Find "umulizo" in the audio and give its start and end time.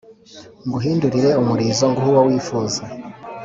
1.41-1.83